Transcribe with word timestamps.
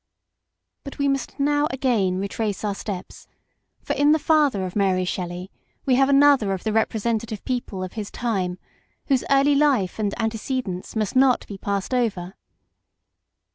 But 0.83 0.97
we 0.97 1.07
must 1.07 1.39
now 1.39 1.67
again 1.69 2.17
retrace 2.17 2.63
our 2.65 2.73
steps, 2.73 3.27
for 3.83 3.93
in 3.93 4.13
the 4.13 4.17
father 4.17 4.65
of 4.65 4.75
Mary 4.75 5.05
Shelley 5.05 5.51
we 5.85 5.93
have 5.93 6.09
another 6.09 6.53
of 6.53 6.63
the 6.63 6.71
repre 6.71 6.99
sentative 6.99 7.45
people 7.45 7.83
of 7.83 7.93
his 7.93 8.09
time, 8.09 8.57
whose 9.09 9.23
early 9.29 9.53
life 9.53 9.99
and 9.99 10.19
antecedents 10.19 10.95
must 10.95 11.15
not 11.15 11.45
be 11.45 11.59
passed 11.59 11.93
over. 11.93 12.33